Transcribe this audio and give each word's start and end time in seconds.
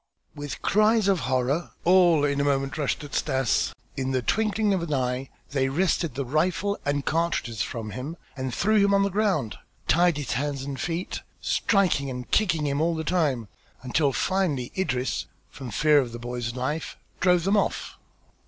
X 0.31 0.35
With 0.35 0.61
cries 0.63 1.07
of 1.07 1.19
horror, 1.29 1.73
all 1.83 2.25
in 2.25 2.41
a 2.41 2.43
moment 2.43 2.75
rushed 2.75 3.03
at 3.03 3.13
Stas; 3.13 3.71
in 3.95 4.09
the 4.13 4.23
twinkling 4.23 4.73
of 4.73 4.81
an 4.81 4.95
eye 4.95 5.29
they 5.51 5.69
wrested 5.69 6.15
the 6.15 6.25
rifle 6.25 6.79
and 6.85 7.05
cartridges 7.05 7.61
from 7.61 7.91
him 7.91 8.17
and 8.35 8.51
threw 8.51 8.83
him 8.83 8.95
on 8.95 9.03
the 9.03 9.11
ground, 9.11 9.59
tied 9.87 10.17
his 10.17 10.31
hands 10.31 10.63
and 10.63 10.79
feet, 10.79 11.21
striking 11.39 12.09
and 12.09 12.31
kicking 12.31 12.65
him 12.65 12.81
all 12.81 12.95
the 12.95 13.03
time, 13.03 13.47
until 13.83 14.11
finally 14.11 14.71
Idris, 14.75 15.27
from 15.51 15.69
fear 15.69 15.99
of 15.99 16.13
the 16.13 16.17
boy's 16.17 16.55
life, 16.55 16.97
drove 17.19 17.43
them 17.43 17.55
off. 17.55 17.99